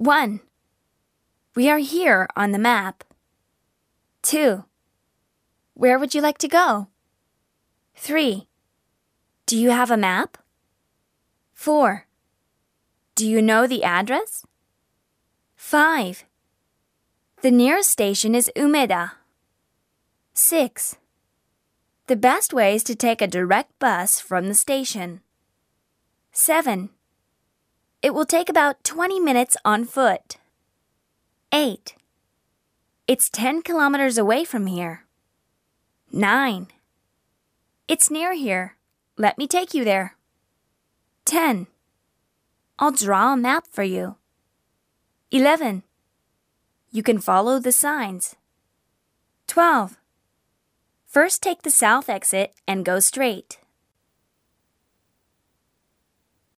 [0.00, 0.40] 1.
[1.54, 3.04] We are here on the map.
[4.22, 4.64] 2.
[5.74, 6.86] Where would you like to go?
[7.96, 8.48] 3.
[9.44, 10.38] Do you have a map?
[11.52, 12.06] 4.
[13.14, 14.46] Do you know the address?
[15.56, 16.24] 5.
[17.42, 19.12] The nearest station is Umeda.
[20.32, 20.96] 6.
[22.06, 25.20] The best way is to take a direct bus from the station.
[26.32, 26.88] 7.
[28.02, 30.38] It will take about 20 minutes on foot.
[31.52, 31.94] 8.
[33.06, 35.04] It's 10 kilometers away from here.
[36.10, 36.68] 9.
[37.88, 38.76] It's near here.
[39.18, 40.16] Let me take you there.
[41.26, 41.66] 10.
[42.78, 44.16] I'll draw a map for you.
[45.30, 45.82] 11.
[46.90, 48.34] You can follow the signs.
[49.46, 49.98] 12.
[51.06, 53.58] First take the south exit and go straight.